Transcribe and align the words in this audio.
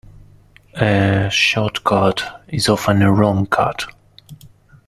A 0.81 1.29
short 1.29 1.83
cut 1.83 2.23
is 2.47 2.67
often 2.67 3.03
a 3.03 3.11
wrong 3.13 3.45
cut. 3.45 3.85